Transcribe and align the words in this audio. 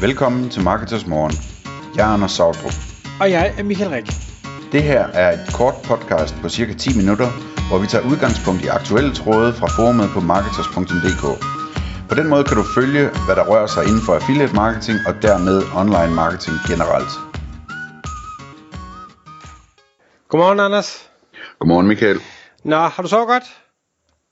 Velkommen 0.00 0.50
til 0.50 0.62
Marketers 0.62 1.06
Morgen. 1.06 1.34
Jeg 1.96 2.08
er 2.08 2.12
Anders 2.14 2.32
Sautrup. 2.32 2.76
Og 3.20 3.30
jeg 3.30 3.54
er 3.58 3.62
Michael 3.62 3.90
Rik. 3.90 4.06
Det 4.72 4.82
her 4.82 5.02
er 5.22 5.28
et 5.32 5.44
kort 5.58 5.74
podcast 5.84 6.34
på 6.42 6.48
cirka 6.48 6.72
10 6.72 6.96
minutter, 7.00 7.28
hvor 7.68 7.78
vi 7.82 7.86
tager 7.86 8.04
udgangspunkt 8.10 8.60
i 8.64 8.68
aktuelle 8.78 9.12
tråde 9.14 9.50
fra 9.58 9.68
forumet 9.76 10.08
på 10.14 10.20
marketers.dk. 10.32 11.24
På 12.08 12.14
den 12.18 12.26
måde 12.32 12.44
kan 12.44 12.56
du 12.60 12.64
følge, 12.78 13.04
hvad 13.26 13.34
der 13.38 13.44
rører 13.50 13.70
sig 13.74 13.82
inden 13.88 14.02
for 14.06 14.12
affiliate 14.18 14.54
marketing 14.54 14.98
og 15.08 15.14
dermed 15.26 15.56
online 15.80 16.12
marketing 16.22 16.56
generelt. 16.70 17.12
Godmorgen, 20.28 20.60
Anders. 20.60 20.90
Godmorgen 21.58 21.86
Michael. 21.92 22.18
Nå, 22.64 22.76
har 22.94 23.02
du 23.02 23.08
så 23.08 23.20
godt? 23.32 23.46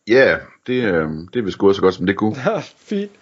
Ja, 0.09 0.15
yeah, 0.15 0.41
det, 0.67 0.79
øh, 0.93 1.09
det 1.33 1.39
er 1.41 1.45
vi 1.45 1.51
sgu 1.51 1.73
så 1.73 1.83
godt 1.87 1.95
som 1.95 2.07
det 2.07 2.17
kunne. 2.17 2.37
Ja, 2.47 2.59
fint. 2.91 3.13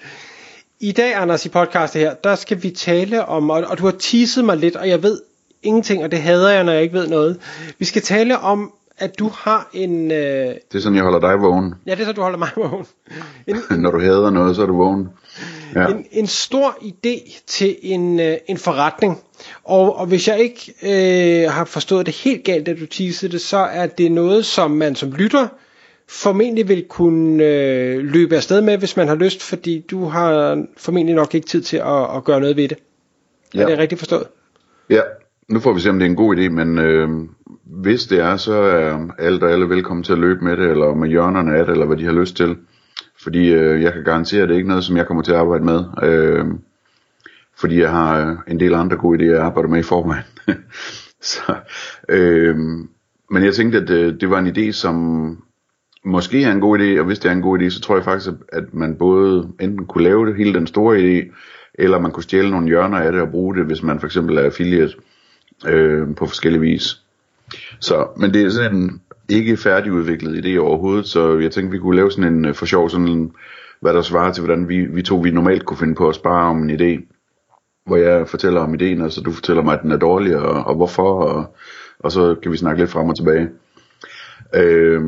I 0.85 0.93
dag, 0.93 1.15
Anders, 1.15 1.47
i 1.47 1.49
podcastet 1.49 2.03
her, 2.03 2.15
der 2.15 2.35
skal 2.35 2.63
vi 2.63 2.71
tale 2.71 3.25
om, 3.25 3.51
og, 3.51 3.65
og 3.69 3.79
du 3.79 3.85
har 3.85 3.95
teaset 3.99 4.45
mig 4.45 4.57
lidt, 4.57 4.77
og 4.77 4.89
jeg 4.89 5.03
ved 5.03 5.21
ingenting, 5.63 6.05
og 6.05 6.11
det 6.11 6.19
hader 6.19 6.51
jeg, 6.51 6.65
når 6.65 6.73
jeg 6.73 6.83
ikke 6.83 6.95
ved 6.95 7.09
noget. 7.09 7.41
Vi 7.79 7.85
skal 7.85 8.03
tale 8.03 8.39
om, 8.39 8.73
at 8.99 9.19
du 9.19 9.31
har 9.35 9.71
en... 9.73 10.11
Øh... 10.11 10.19
Det 10.19 10.59
er 10.75 10.79
sådan, 10.79 10.97
jeg 10.97 11.05
holder 11.05 11.21
dig 11.21 11.41
vågen. 11.41 11.75
Ja, 11.87 11.91
det 11.91 12.01
er 12.01 12.05
så, 12.05 12.13
du 12.13 12.23
holder 12.23 12.39
mig 12.39 12.49
vågen. 12.71 12.87
En, 13.47 13.57
når 13.83 13.91
du 13.91 14.01
hader 14.01 14.31
noget, 14.31 14.57
så 14.57 14.63
er 14.63 14.67
du 14.67 14.77
vågen. 14.77 15.09
Ja. 15.75 15.87
En, 15.87 16.07
en 16.13 16.27
stor 16.27 16.79
idé 16.83 17.43
til 17.47 17.77
en, 17.83 18.21
øh, 18.21 18.37
en 18.49 18.59
forretning. 18.59 19.21
Og, 19.65 19.97
og 19.97 20.07
hvis 20.07 20.29
jeg 20.29 20.39
ikke 20.39 20.75
øh, 20.83 21.51
har 21.51 21.65
forstået 21.65 22.07
det 22.07 22.15
helt 22.15 22.45
galt, 22.45 22.67
da 22.67 22.75
du 22.75 22.87
teasede 22.87 23.33
det, 23.33 23.41
så 23.41 23.59
er 23.59 23.87
det 23.87 24.13
noget, 24.13 24.47
som 24.47 24.71
man 24.71 24.95
som 24.95 25.13
lytter 25.13 25.49
formentlig 26.09 26.69
vil 26.69 26.85
kunne 26.89 27.45
øh, 27.45 27.99
løbe 27.99 28.37
afsted 28.37 28.61
med, 28.61 28.79
hvis 28.79 28.97
man 28.97 29.09
har 29.09 29.15
lyst, 29.15 29.43
fordi 29.43 29.85
du 29.91 30.05
har 30.05 30.63
formentlig 30.77 31.15
nok 31.15 31.35
ikke 31.35 31.47
tid 31.47 31.63
til 31.63 31.77
at, 31.77 32.17
at 32.17 32.25
gøre 32.25 32.41
noget 32.41 32.57
ved 32.57 32.69
det. 32.69 32.79
Ja. 33.55 33.63
Er 33.63 33.67
det 33.67 33.79
rigtigt 33.79 33.99
forstået? 33.99 34.27
Ja, 34.91 35.01
nu 35.49 35.61
får 35.61 35.73
vi 35.73 35.81
se, 35.81 35.91
om 35.91 35.99
det 35.99 36.07
er 36.07 36.11
en 36.11 36.17
god 36.17 36.37
idé, 36.37 36.49
men 36.49 36.79
øh, 36.79 37.09
hvis 37.65 38.07
det 38.07 38.19
er, 38.19 38.37
så 38.37 38.53
er 38.53 39.09
alle 39.19 39.47
og 39.47 39.53
alle 39.53 39.69
velkommen 39.69 40.05
til 40.05 40.13
at 40.13 40.19
løbe 40.19 40.45
med 40.45 40.57
det, 40.57 40.71
eller 40.71 40.95
med 40.95 41.09
hjørnerne 41.09 41.57
af 41.59 41.65
det, 41.65 41.73
eller 41.73 41.87
hvad 41.87 41.97
de 41.97 42.05
har 42.05 42.13
lyst 42.13 42.37
til. 42.37 42.57
Fordi 43.23 43.53
øh, 43.53 43.83
jeg 43.83 43.93
kan 43.93 44.05
garantere, 44.05 44.43
at 44.43 44.49
det 44.49 44.55
er 44.55 44.59
ikke 44.59 44.69
noget, 44.69 44.85
som 44.85 44.97
jeg 44.97 45.07
kommer 45.07 45.23
til 45.23 45.33
at 45.33 45.39
arbejde 45.39 45.65
med. 45.65 45.85
Øh, 46.03 46.45
fordi 47.57 47.81
jeg 47.81 47.91
har 47.91 48.31
øh, 48.31 48.37
en 48.49 48.61
del 48.61 48.75
andre 48.75 48.97
gode 48.97 49.19
idéer, 49.19 49.33
jeg 49.33 49.43
arbejder 49.43 49.69
med 49.69 49.79
i 49.79 49.83
forvejen. 49.83 50.25
så, 51.33 51.55
øh, 52.09 52.57
men 53.31 53.45
jeg 53.45 53.55
tænkte, 53.55 53.79
at 53.79 53.91
øh, 53.91 54.21
det 54.21 54.31
var 54.31 54.39
en 54.39 54.57
idé, 54.57 54.73
som 54.73 55.44
måske 56.05 56.45
er 56.45 56.53
en 56.53 56.61
god 56.61 56.79
idé, 56.79 56.99
og 56.99 57.05
hvis 57.05 57.19
det 57.19 57.29
er 57.29 57.33
en 57.33 57.43
god 57.43 57.59
idé, 57.59 57.69
så 57.69 57.81
tror 57.81 57.97
jeg 57.97 58.05
faktisk, 58.05 58.31
at 58.53 58.75
man 58.75 58.95
både 58.95 59.49
enten 59.61 59.87
kunne 59.87 60.05
lave 60.05 60.27
det, 60.27 60.37
hele 60.37 60.55
den 60.55 60.67
store 60.67 60.99
idé, 60.99 61.35
eller 61.75 61.99
man 61.99 62.11
kunne 62.11 62.23
stjæle 62.23 62.51
nogle 62.51 62.67
hjørner 62.67 62.99
af 62.99 63.13
det 63.13 63.21
og 63.21 63.31
bruge 63.31 63.57
det, 63.57 63.65
hvis 63.65 63.83
man 63.83 64.01
for 64.01 64.07
eksempel 64.07 64.39
er 64.39 64.43
affiliate 64.43 64.95
øh, 65.67 66.15
på 66.15 66.27
forskellige 66.27 66.61
vis. 66.61 67.01
Så, 67.81 68.09
men 68.17 68.35
det 68.35 68.43
er 68.43 68.51
sådan 68.51 68.77
en 68.77 69.01
ikke 69.29 69.57
færdigudviklet 69.57 70.45
idé 70.45 70.59
overhovedet, 70.59 71.07
så 71.07 71.39
jeg 71.39 71.51
tænkte, 71.51 71.73
vi 71.73 71.79
kunne 71.79 71.97
lave 71.97 72.11
sådan 72.11 72.33
en 72.35 72.45
øh, 72.45 72.55
for 72.55 72.67
sjov, 72.67 72.91
sådan 72.91 73.09
en, 73.09 73.33
hvad 73.81 73.95
der 73.95 74.03
svarer 74.03 74.33
til, 74.33 74.45
hvordan 74.45 74.69
vi, 74.69 74.81
vi 74.81 75.03
to 75.03 75.17
vi 75.17 75.31
normalt 75.31 75.65
kunne 75.65 75.77
finde 75.77 75.95
på 75.95 76.09
at 76.09 76.15
spare 76.15 76.51
om 76.51 76.63
en 76.63 76.81
idé, 76.81 77.15
hvor 77.87 77.97
jeg 77.97 78.29
fortæller 78.29 78.61
om 78.61 78.75
ideen, 78.75 79.01
og 79.01 79.13
så 79.13 79.21
du 79.21 79.33
fortæller 79.33 79.63
mig, 79.63 79.75
at 79.75 79.83
den 79.83 79.93
er 79.93 79.97
dårlig, 79.97 80.37
og, 80.37 80.65
og 80.65 80.75
hvorfor, 80.75 81.23
og, 81.23 81.57
og 81.99 82.13
så 82.13 82.35
kan 82.43 82.53
vi 82.53 82.57
snakke 82.57 82.81
lidt 82.81 82.91
frem 82.91 83.09
og 83.09 83.17
tilbage. 83.17 83.49
Øh, 84.55 85.03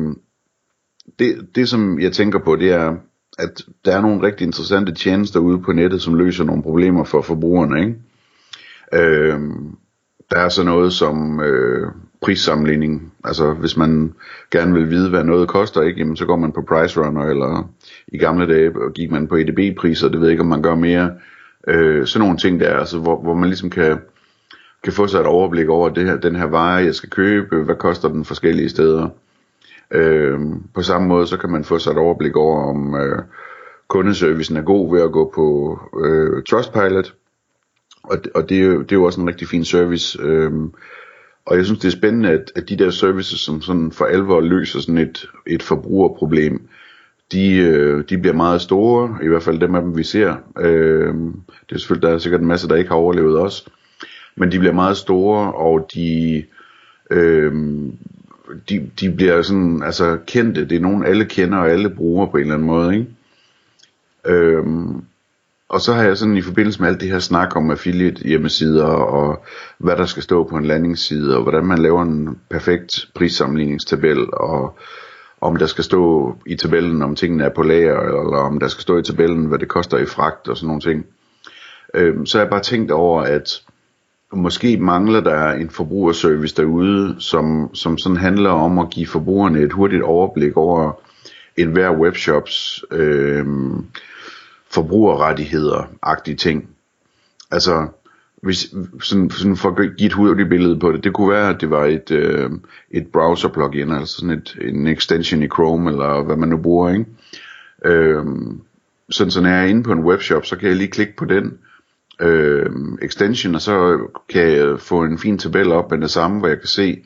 det, 1.19 1.47
det 1.55 1.69
som 1.69 1.99
jeg 1.99 2.11
tænker 2.11 2.39
på, 2.39 2.55
det 2.55 2.71
er, 2.71 2.95
at 3.39 3.61
der 3.85 3.97
er 3.97 4.01
nogle 4.01 4.23
rigtig 4.23 4.45
interessante 4.45 4.93
tjenester 4.93 5.39
ude 5.39 5.61
på 5.61 5.71
nettet, 5.71 6.01
som 6.01 6.15
løser 6.15 6.43
nogle 6.43 6.63
problemer 6.63 7.03
for 7.03 7.21
forbrugerne. 7.21 7.79
Ikke? 7.79 7.95
Øh, 8.93 9.39
der 10.31 10.37
er 10.39 10.49
så 10.49 10.63
noget 10.63 10.93
som 10.93 11.41
øh, 11.41 11.87
prissammenligning. 12.21 13.13
Altså 13.23 13.53
hvis 13.53 13.77
man 13.77 14.13
gerne 14.51 14.73
vil 14.73 14.89
vide, 14.89 15.09
hvad 15.09 15.23
noget 15.23 15.47
koster, 15.47 15.81
ikke, 15.81 15.99
jamen, 15.99 16.15
så 16.15 16.25
går 16.25 16.35
man 16.35 16.51
på 16.51 16.61
Price 16.61 17.01
Runner, 17.01 17.23
eller 17.23 17.69
i 18.07 18.17
gamle 18.17 18.47
dage 18.47 18.71
gik 18.95 19.11
man 19.11 19.27
på 19.27 19.35
EDB-priser, 19.35 20.09
det 20.09 20.19
ved 20.19 20.27
jeg 20.27 20.31
ikke, 20.31 20.43
om 20.43 20.49
man 20.49 20.61
gør 20.61 20.75
mere. 20.75 21.11
Øh, 21.67 22.05
sådan 22.05 22.25
nogle 22.25 22.37
ting 22.37 22.59
der, 22.59 22.77
altså, 22.77 22.99
hvor, 22.99 23.21
hvor 23.21 23.33
man 23.33 23.49
ligesom 23.49 23.69
kan, 23.69 23.97
kan 24.83 24.93
få 24.93 25.07
sig 25.07 25.19
et 25.19 25.25
overblik 25.25 25.69
over 25.69 25.89
det 25.89 26.05
her, 26.05 26.17
den 26.17 26.35
her 26.35 26.45
vare, 26.45 26.83
jeg 26.83 26.95
skal 26.95 27.09
købe, 27.09 27.63
hvad 27.63 27.75
koster 27.75 28.09
den 28.09 28.25
forskellige 28.25 28.69
steder. 28.69 29.09
Øh, 29.91 30.39
på 30.73 30.81
samme 30.81 31.07
måde, 31.07 31.27
så 31.27 31.37
kan 31.37 31.49
man 31.49 31.63
få 31.63 31.79
sig 31.79 31.91
et 31.91 31.97
overblik 31.97 32.35
over, 32.35 32.69
om 32.69 32.95
øh, 32.95 33.23
kundeservicen 33.87 34.57
er 34.57 34.61
god 34.61 34.95
ved 34.95 35.01
at 35.01 35.11
gå 35.11 35.31
på 35.35 35.79
øh, 36.05 36.43
Trustpilot. 36.43 37.13
Og, 38.03 38.17
og 38.35 38.49
det, 38.49 38.57
er 38.57 38.65
jo, 38.65 38.81
det 38.81 38.91
er 38.91 38.95
jo 38.95 39.03
også 39.03 39.21
en 39.21 39.27
rigtig 39.27 39.47
fin 39.47 39.65
service. 39.65 40.19
Øh, 40.21 40.51
og 41.45 41.57
jeg 41.57 41.65
synes, 41.65 41.79
det 41.79 41.87
er 41.87 41.97
spændende, 41.97 42.29
at, 42.29 42.51
at 42.55 42.69
de 42.69 42.77
der 42.77 42.89
services, 42.89 43.39
som 43.39 43.61
sådan 43.61 43.91
for 43.91 44.05
alvor 44.05 44.41
løser 44.41 44.79
sådan 44.79 44.97
et, 44.97 45.29
et 45.47 45.63
forbrugerproblem, 45.63 46.67
de, 47.31 47.55
øh, 47.55 48.03
de 48.09 48.17
bliver 48.17 48.33
meget 48.33 48.61
store, 48.61 49.17
i 49.23 49.27
hvert 49.27 49.43
fald 49.43 49.59
dem 49.59 49.75
af 49.75 49.81
dem, 49.81 49.97
vi 49.97 50.03
ser. 50.03 50.35
Øh, 50.59 51.13
det 51.69 51.75
er 51.75 51.77
selvfølgelig, 51.77 52.09
der 52.09 52.13
er 52.13 52.17
sikkert 52.17 52.41
en 52.41 52.47
masse, 52.47 52.67
der 52.67 52.75
ikke 52.75 52.89
har 52.89 52.97
overlevet 52.97 53.39
os. 53.39 53.67
Men 54.35 54.51
de 54.51 54.59
bliver 54.59 54.73
meget 54.73 54.97
store, 54.97 55.53
og 55.53 55.89
de, 55.93 56.43
øh, 57.11 57.53
de, 58.69 58.91
de 58.99 59.11
bliver 59.11 59.41
sådan, 59.41 59.83
altså 59.83 60.17
kendte. 60.27 60.65
Det 60.65 60.75
er 60.75 60.79
nogen, 60.81 61.05
alle 61.05 61.25
kender, 61.25 61.57
og 61.57 61.69
alle 61.69 61.89
bruger 61.89 62.25
på 62.25 62.37
en 62.37 62.41
eller 62.41 62.53
anden 62.53 62.67
måde, 62.67 62.93
ikke? 62.93 63.07
Øhm, 64.25 65.03
og 65.69 65.81
så 65.81 65.93
har 65.93 66.03
jeg 66.03 66.17
sådan 66.17 66.37
i 66.37 66.41
forbindelse 66.41 66.81
med 66.81 66.89
alt 66.89 67.01
det 67.01 67.09
her 67.09 67.19
snak 67.19 67.55
om 67.55 67.71
affiliate 67.71 68.23
hjemmesider 68.23 68.85
og 68.85 69.45
hvad 69.77 69.97
der 69.97 70.05
skal 70.05 70.23
stå 70.23 70.43
på 70.43 70.55
en 70.55 70.65
landingsside 70.65 71.37
og 71.37 71.43
hvordan 71.43 71.65
man 71.65 71.77
laver 71.77 72.01
en 72.01 72.39
perfekt 72.49 73.07
prissammenligningstabel 73.15 74.33
og 74.33 74.77
om 75.41 75.55
der 75.55 75.65
skal 75.65 75.83
stå 75.83 76.35
i 76.45 76.55
tabellen 76.55 77.01
om 77.01 77.15
tingene 77.15 77.43
er 77.43 77.49
på 77.49 77.63
lager 77.63 77.99
eller 77.99 78.37
om 78.37 78.59
der 78.59 78.67
skal 78.67 78.81
stå 78.81 78.97
i 78.97 79.03
tabellen 79.03 79.45
hvad 79.45 79.59
det 79.59 79.67
koster 79.67 79.97
i 79.97 80.05
fragt 80.05 80.47
og 80.47 80.57
sådan 80.57 80.67
nogle 80.67 80.81
ting. 80.81 81.05
Øhm, 81.93 82.25
så 82.25 82.37
har 82.37 82.45
jeg 82.45 82.49
bare 82.49 82.61
tænkt 82.61 82.91
over 82.91 83.21
at 83.21 83.61
måske 84.33 84.77
mangler 84.77 85.21
der 85.21 85.51
en 85.51 85.69
forbrugerservice 85.69 86.55
derude 86.55 87.15
som, 87.19 87.75
som 87.75 87.97
sådan 87.97 88.17
handler 88.17 88.49
om 88.49 88.79
at 88.79 88.89
give 88.89 89.07
forbrugerne 89.07 89.59
et 89.59 89.73
hurtigt 89.73 90.03
overblik 90.03 90.57
over 90.57 90.91
en 91.57 91.71
hver 91.71 91.91
webshops 91.91 92.83
øh, 92.91 93.45
forbrugerrettigheder-agtige 94.69 96.35
ting. 96.35 96.69
Altså, 97.51 97.87
hvis, 98.43 98.73
sådan, 99.01 99.29
sådan 99.29 99.57
for 99.57 99.69
at 99.69 99.97
give 99.97 100.07
et 100.07 100.13
hurtigt 100.13 100.49
billede 100.49 100.79
på 100.79 100.91
det, 100.91 101.03
det 101.03 101.13
kunne 101.13 101.29
være, 101.29 101.49
at 101.49 101.61
det 101.61 101.69
var 101.69 101.85
et, 101.85 102.11
øh, 102.11 102.51
et 102.91 103.07
browser 103.07 103.49
plugin, 103.49 103.91
altså 103.91 104.15
sådan 104.15 104.29
et, 104.29 104.57
en 104.61 104.87
extension 104.87 105.43
i 105.43 105.47
Chrome, 105.47 105.89
eller 105.89 106.23
hvad 106.23 106.35
man 106.35 106.49
nu 106.49 106.57
bruger, 106.57 106.89
ikke? 106.89 107.05
Øh, 107.85 108.25
sådan, 109.09 109.31
så 109.31 109.41
når 109.41 109.49
jeg 109.49 109.59
er 109.59 109.67
inde 109.67 109.83
på 109.83 109.91
en 109.91 110.03
webshop, 110.03 110.45
så 110.45 110.55
kan 110.55 110.69
jeg 110.69 110.77
lige 110.77 110.91
klikke 110.91 111.15
på 111.15 111.25
den 111.25 111.57
øh, 112.21 112.69
extension, 113.01 113.55
og 113.55 113.61
så 113.61 113.99
kan 114.29 114.51
jeg 114.51 114.79
få 114.79 115.03
en 115.03 115.19
fin 115.19 115.37
tabel 115.37 115.71
op 115.71 115.91
med 115.91 116.01
det 116.01 116.11
samme, 116.11 116.39
hvor 116.39 116.47
jeg 116.47 116.59
kan 116.59 116.67
se, 116.67 117.03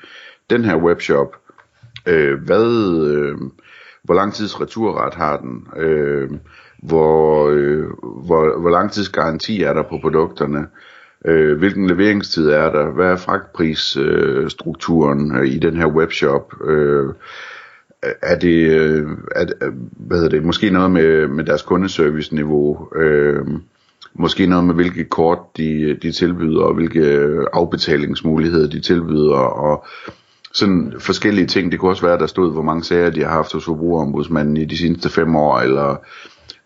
den 0.50 0.66
her 0.66 0.76
webshop, 0.76 1.36
øh, 2.08 2.44
hvad, 2.44 3.06
øh, 3.08 3.38
hvor 4.04 4.14
lang 4.14 4.34
tids 4.34 4.62
returret 4.62 5.14
har 5.14 5.38
den, 5.38 5.68
øh, 5.78 6.30
hvor, 6.84 7.50
øh, 7.50 7.88
hvor, 8.26 8.60
hvor 8.60 8.70
lang 8.70 8.92
tids 8.92 9.10
garanti 9.10 9.64
er 9.64 9.74
der 9.74 9.84
på 9.84 10.00
produkterne, 10.02 10.68
øh, 11.26 11.58
hvilken 11.58 11.88
leveringstid 11.88 12.50
er 12.50 12.72
der, 12.72 12.92
hvad 12.92 13.12
er 13.12 13.16
fragtprisstrukturen 13.16 15.36
øh, 15.36 15.48
i 15.48 15.60
den 15.60 15.78
her 15.78 15.88
webshop, 15.88 16.54
øh, 16.64 17.14
er 18.02 18.40
det, 18.40 18.80
øh, 18.80 19.08
er, 19.36 19.46
hvad 19.98 20.18
hedder 20.18 20.30
det, 20.30 20.44
måske 20.44 20.70
noget 20.70 20.92
med, 20.92 21.28
med 21.28 21.44
deres 21.44 21.62
kundeservice-niveau, 21.62 22.90
øh, 22.96 23.46
måske 24.14 24.46
noget 24.46 24.66
med 24.66 24.76
hvilke 24.76 25.04
kort 25.04 25.40
de, 25.58 25.98
de 26.02 26.12
tilbyder, 26.12 26.62
og 26.62 26.74
hvilke 26.74 27.00
øh, 27.00 27.46
afbetalingsmuligheder 27.54 28.70
de 28.70 28.80
tilbyder, 28.80 29.36
og 29.38 29.86
sådan 30.54 30.94
forskellige 31.00 31.48
ting. 31.48 31.72
Det 31.72 31.80
kunne 31.80 31.92
også 31.92 32.02
være, 32.02 32.14
at 32.14 32.20
der 32.20 32.28
stod, 32.28 32.54
hvor 32.54 32.62
mange 32.62 32.84
sager 32.84 33.10
de 33.10 33.24
har 33.24 33.30
haft 33.30 33.54
hos 33.54 33.66
forbrugerombudsmanden 33.66 34.58
i 34.58 34.66
de 34.66 34.78
seneste 34.78 35.10
fem 35.10 35.36
år, 35.36 35.60
eller 35.60 35.96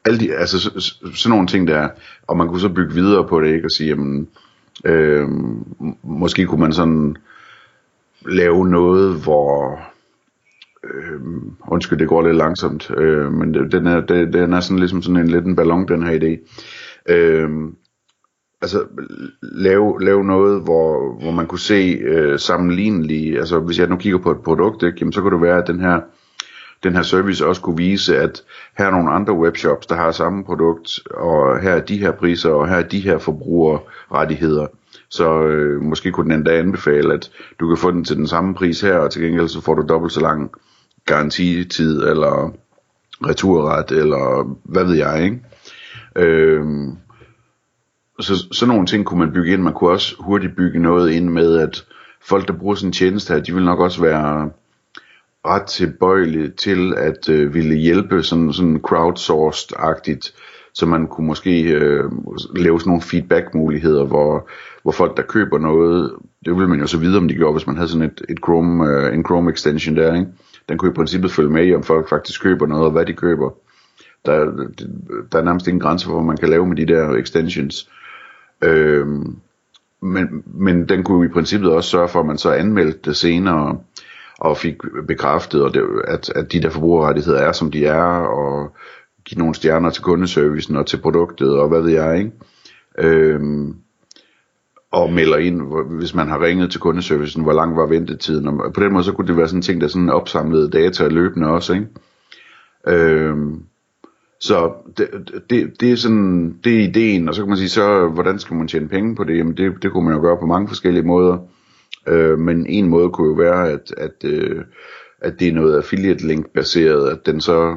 alle 0.06 0.20
de, 0.20 0.36
altså 0.36 0.60
så, 0.60 0.92
sådan 1.16 1.30
nogle 1.30 1.48
ting 1.48 1.68
der, 1.68 1.90
og 2.28 2.38
man 2.38 2.48
kunne 2.48 2.60
så 2.60 2.70
bygge 2.70 2.94
videre 2.94 3.28
på 3.28 3.42
det, 3.42 3.54
ikke, 3.54 3.68
og 3.68 3.72
sige, 3.72 3.90
jamen, 3.90 4.28
øh, 4.86 5.28
måske 6.04 6.46
kunne 6.46 6.62
man 6.62 6.74
sådan 6.74 7.16
lave 8.26 8.70
noget, 8.70 9.16
hvor, 9.16 9.80
øh, 10.84 11.22
undskyld, 11.68 12.00
det 12.00 12.08
går 12.08 12.22
lidt 12.22 12.36
langsomt, 12.36 12.92
øh, 12.98 13.32
men 13.32 13.54
den, 13.54 13.88
er, 13.88 14.02
den 14.26 14.54
er 14.54 14.60
sådan 14.60 14.80
ligesom 14.80 15.02
sådan 15.02 15.22
en 15.22 15.28
lidt 15.28 15.46
en 15.46 15.56
ballon, 15.56 15.88
den 15.88 16.04
her 16.04 16.20
idé. 16.20 16.50
Øh, 17.10 17.50
altså 18.62 18.84
lave, 19.42 20.04
lave 20.04 20.24
noget, 20.24 20.62
hvor, 20.62 21.22
hvor 21.22 21.32
man 21.32 21.48
kunne 21.48 21.60
se 21.60 21.98
øh, 22.02 22.40
sammenlignelige, 22.40 23.40
altså 23.40 23.60
hvis 23.60 23.80
jeg 23.80 23.88
nu 23.88 23.96
kigger 23.98 24.20
på 24.20 24.32
et 24.32 24.42
produkt, 24.44 24.84
ikke, 24.84 24.98
jamen, 25.00 25.14
så 25.14 25.22
kunne 25.22 25.34
det 25.34 25.42
være, 25.42 25.58
at 25.58 25.68
den 25.68 25.80
her 25.80 26.02
den 26.84 26.96
her 26.96 27.02
service 27.02 27.46
også 27.46 27.62
kunne 27.62 27.78
vise, 27.78 28.18
at 28.18 28.44
her 28.78 28.86
er 28.86 28.92
nogle 28.92 29.12
andre 29.12 29.34
webshops, 29.34 29.86
der 29.86 29.96
har 29.96 30.12
samme 30.12 30.44
produkt, 30.44 31.00
og 31.12 31.62
her 31.62 31.72
er 31.72 31.82
de 31.82 31.98
her 31.98 32.12
priser, 32.12 32.50
og 32.50 32.70
her 32.70 32.76
er 32.76 32.88
de 32.88 33.00
her 33.00 33.18
forbrugerrettigheder. 33.18 34.68
Så 35.10 35.44
øh, 35.44 35.82
måske 35.82 36.12
kunne 36.12 36.24
den 36.24 36.32
endda 36.32 36.60
anbefale, 36.60 37.14
at 37.14 37.32
du 37.60 37.68
kan 37.68 37.78
få 37.78 37.92
den 37.92 38.04
til 38.04 38.16
den 38.16 38.28
samme 38.28 38.56
pris 38.56 38.82
her, 38.82 38.98
og 38.98 39.12
til 39.12 39.22
gengæld 39.22 39.48
så 39.48 39.62
får 39.62 39.76
du 39.76 39.86
dobbelt 39.90 40.14
så 40.14 40.22
lang 40.22 40.52
garantitid, 41.06 42.04
eller 42.04 42.54
returret, 43.26 43.92
eller 43.92 44.56
hvad 44.64 44.84
ved 44.84 44.96
jeg, 44.96 45.24
ikke? 45.24 45.40
Øh, 46.16 46.66
så 48.20 48.48
sådan 48.52 48.74
nogle 48.74 48.88
ting 48.88 49.06
kunne 49.06 49.20
man 49.20 49.34
bygge 49.34 49.54
ind. 49.54 49.62
Man 49.62 49.74
kunne 49.74 49.90
også 49.90 50.16
hurtigt 50.20 50.56
bygge 50.56 50.80
noget 50.80 51.12
ind 51.12 51.30
med, 51.30 51.58
at 51.58 51.86
folk, 52.22 52.48
der 52.48 52.54
bruger 52.54 52.76
sådan 52.76 52.90
en 52.90 52.94
tjeneste 52.94 53.34
her, 53.34 53.42
de 53.42 53.54
vil 53.54 53.66
nok 53.66 53.80
også 53.80 54.02
være 54.02 54.50
ret 55.46 55.66
tilbøjelige 55.66 56.50
til 56.50 56.94
at 56.98 57.30
øh, 57.30 57.54
ville 57.54 57.76
hjælpe 57.76 58.24
sådan, 58.24 58.54
sådan 58.54 58.82
crowdsourced-agtigt, 58.88 60.34
så 60.74 60.86
man 60.86 61.08
kunne 61.08 61.28
måske 61.28 61.64
øh, 61.64 62.12
lave 62.56 62.80
sådan 62.80 62.90
nogle 62.90 63.02
feedback-muligheder, 63.02 64.04
hvor, 64.04 64.50
hvor 64.84 64.92
folk, 64.92 65.18
der 65.18 65.24
køber 65.24 65.58
noget, 65.58 66.12
det 66.46 66.54
ville 66.54 66.70
man 66.70 66.80
jo 66.80 66.88
så 66.88 66.98
vide, 66.98 67.18
om 67.18 67.28
de 67.28 67.34
gjorde, 67.34 67.54
hvis 67.54 67.68
man 67.68 67.76
havde 67.76 67.90
sådan 67.90 68.08
et, 68.08 68.22
et 68.30 68.38
Chrome, 68.46 68.88
øh, 68.88 69.14
en 69.14 69.26
Chrome 69.26 69.52
extension 69.52 69.96
der, 69.96 70.14
ikke? 70.14 70.28
Den 70.70 70.78
kunne 70.78 70.92
i 70.92 70.94
princippet 70.94 71.32
følge 71.32 71.50
med 71.50 71.68
i, 71.68 71.76
om 71.76 71.84
folk 71.84 72.10
faktisk 72.10 72.42
køber 72.44 72.68
noget, 72.68 72.86
og 72.86 72.92
hvad 72.92 73.06
de 73.06 73.14
køber. 73.14 73.50
Der, 74.26 74.46
der 75.32 75.40
er 75.40 75.44
nærmest 75.44 75.68
ingen 75.68 75.82
grænse 75.82 76.06
for, 76.06 76.14
hvad 76.14 76.26
man 76.26 76.38
kan 76.38 76.50
lave 76.50 76.68
med 76.68 76.76
de 76.76 76.86
der 76.86 77.16
extensions. 77.16 77.90
Øhm, 78.62 79.36
men, 80.02 80.44
men 80.46 80.90
den 80.90 81.04
kunne 81.04 81.26
i 81.26 81.34
princippet 81.34 81.72
også 81.72 81.90
sørge 81.90 82.08
for, 82.08 82.20
at 82.20 82.26
man 82.26 82.38
så 82.38 82.52
anmeldte 82.52 83.00
det 83.06 83.16
senere, 83.16 83.80
og 84.40 84.58
fik 84.58 84.76
bekræftet, 85.08 85.64
og 85.64 85.74
det, 85.74 85.84
at, 86.08 86.30
at 86.36 86.52
de 86.52 86.62
der 86.62 86.70
forbrugerrettigheder 86.70 87.40
er, 87.40 87.52
som 87.52 87.72
de 87.72 87.86
er, 87.86 88.04
og 88.22 88.76
give 89.26 89.40
nogle 89.40 89.56
stjerner 89.56 89.90
til 89.90 90.04
kundeservicen 90.04 90.76
og 90.76 90.86
til 90.86 90.98
produktet, 90.98 91.60
og 91.60 91.68
hvad 91.68 91.82
ved 91.82 91.92
jeg, 91.92 92.18
ikke? 92.18 92.32
Øhm, 92.98 93.76
og 94.92 95.14
melder 95.14 95.38
ind, 95.38 95.62
hvis 95.98 96.16
man 96.16 96.28
har 96.28 96.42
ringet 96.42 96.72
til 96.72 96.82
kundeservicen, 96.82 97.44
hvor 97.44 97.54
lang 97.54 97.78
var 97.78 97.86
ventetiden, 97.86 98.48
og 98.48 98.74
på 98.74 98.84
den 98.84 98.94
måde 98.94 99.04
så 99.04 99.12
kunne 99.12 99.28
det 99.28 99.38
være 99.38 99.48
sådan 99.48 99.58
en 99.58 99.62
ting, 99.62 99.82
der 99.82 99.88
sådan 99.88 100.10
opsamlede 100.10 100.70
data 100.70 101.08
løbende 101.08 101.48
også, 101.48 101.74
ikke? 101.74 101.88
Øhm, 102.88 103.64
så 104.46 104.74
det, 104.98 105.08
det, 105.50 105.82
det 105.82 105.92
er 105.92 105.96
sådan, 105.96 106.60
det 106.64 106.76
er 106.76 106.84
ideen, 106.84 107.30
og 107.30 107.36
så 107.36 107.42
kan 107.42 107.50
man 107.50 107.58
sige, 107.58 107.70
så 107.70 108.08
hvordan 108.08 108.40
skal 108.40 108.56
man 108.56 108.68
tjene 108.68 108.88
penge 108.88 109.16
på 109.16 109.24
det? 109.24 109.38
Jamen 109.38 109.58
det, 109.58 109.74
det 109.82 109.92
kunne 109.92 110.06
man 110.06 110.14
jo 110.14 110.22
gøre 110.22 110.38
på 110.40 110.46
mange 110.46 110.68
forskellige 110.68 111.04
måder. 111.04 111.38
Øh, 112.08 112.40
men 112.40 112.66
en 112.68 112.90
måde 112.90 113.10
kunne 113.10 113.28
jo 113.28 113.34
være, 113.34 113.70
at, 113.70 113.94
at, 113.98 114.24
øh, 114.24 114.62
at 115.22 115.40
det 115.40 115.48
er 115.48 115.54
noget 115.54 115.78
affiliate 115.78 116.28
link 116.28 116.50
baseret, 116.50 117.10
at 117.10 117.26
den 117.26 117.42
så 117.42 117.76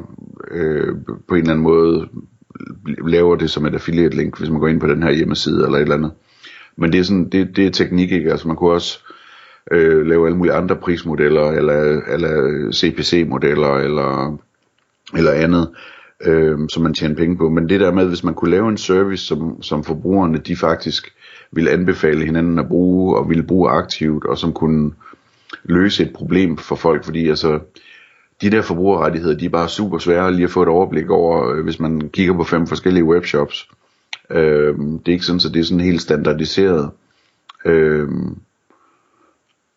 øh, 0.51 0.95
på 1.27 1.35
en 1.35 1.41
eller 1.41 1.51
anden 1.51 1.63
måde 1.63 2.07
laver 3.07 3.35
det 3.35 3.49
som 3.49 3.65
et 3.65 3.73
affiliate 3.73 4.15
link, 4.15 4.37
hvis 4.37 4.49
man 4.49 4.59
går 4.59 4.67
ind 4.67 4.79
på 4.79 4.87
den 4.87 5.03
her 5.03 5.11
hjemmeside 5.11 5.65
eller 5.65 5.77
et 5.77 5.81
eller 5.81 5.95
andet. 5.95 6.11
Men 6.77 6.91
det 6.91 6.99
er 6.99 7.03
sådan, 7.03 7.29
det, 7.29 7.55
det 7.55 7.65
er 7.65 7.71
teknik, 7.71 8.11
ikke? 8.11 8.31
Altså 8.31 8.47
man 8.47 8.57
kunne 8.57 8.71
også 8.71 8.99
øh, 9.71 10.05
lave 10.05 10.25
alle 10.25 10.37
mulige 10.37 10.53
andre 10.53 10.75
prismodeller, 10.75 11.51
eller, 11.51 12.01
eller 12.07 12.71
CPC-modeller, 12.71 13.73
eller, 13.77 14.37
eller 15.17 15.31
andet, 15.31 15.69
øh, 16.25 16.59
som 16.69 16.83
man 16.83 16.93
tjener 16.93 17.15
penge 17.15 17.37
på. 17.37 17.49
Men 17.49 17.69
det 17.69 17.79
der 17.79 17.91
med, 17.91 18.07
hvis 18.07 18.23
man 18.23 18.33
kunne 18.33 18.51
lave 18.51 18.69
en 18.69 18.77
service, 18.77 19.25
som, 19.25 19.61
som 19.61 19.83
forbrugerne, 19.83 20.37
de 20.37 20.55
faktisk 20.55 21.13
ville 21.51 21.71
anbefale 21.71 22.25
hinanden 22.25 22.59
at 22.59 22.67
bruge, 22.67 23.17
og 23.17 23.29
ville 23.29 23.43
bruge 23.43 23.69
aktivt, 23.69 24.25
og 24.25 24.37
som 24.37 24.53
kunne 24.53 24.91
løse 25.63 26.03
et 26.03 26.13
problem 26.13 26.57
for 26.57 26.75
folk, 26.75 27.05
fordi 27.05 27.29
altså, 27.29 27.59
de 28.41 28.51
der 28.51 28.61
forbrugerrettigheder, 28.61 29.37
de 29.37 29.45
er 29.45 29.49
bare 29.49 29.69
super 29.69 29.97
svære 29.97 30.33
lige 30.33 30.43
at 30.43 30.51
få 30.51 30.61
et 30.61 30.67
overblik 30.67 31.09
over, 31.09 31.49
øh, 31.49 31.63
hvis 31.63 31.79
man 31.79 32.09
kigger 32.13 32.33
på 32.33 32.43
fem 32.43 32.67
forskellige 32.67 33.05
webshops. 33.05 33.69
Øh, 34.29 34.77
det 34.77 35.07
er 35.07 35.11
ikke 35.11 35.25
sådan, 35.25 35.39
så 35.39 35.49
det 35.49 35.59
er 35.59 35.63
sådan 35.63 35.83
helt 35.83 36.01
standardiseret. 36.01 36.89
Øh, 37.65 38.09